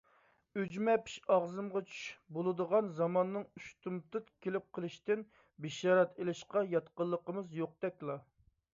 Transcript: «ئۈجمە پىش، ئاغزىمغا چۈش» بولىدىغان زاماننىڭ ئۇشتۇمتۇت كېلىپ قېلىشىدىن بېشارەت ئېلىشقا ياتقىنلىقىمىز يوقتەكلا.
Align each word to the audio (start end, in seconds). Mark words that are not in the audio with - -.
«ئۈجمە 0.59 0.93
پىش، 1.09 1.17
ئاغزىمغا 1.35 1.81
چۈش» 1.91 1.99
بولىدىغان 2.37 2.89
زاماننىڭ 3.01 3.45
ئۇشتۇمتۇت 3.61 4.33
كېلىپ 4.47 4.67
قېلىشىدىن 4.79 5.25
بېشارەت 5.67 6.21
ئېلىشقا 6.25 6.69
ياتقىنلىقىمىز 6.77 7.57
يوقتەكلا. 7.65 8.23